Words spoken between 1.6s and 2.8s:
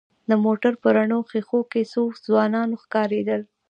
کې څو ځوانان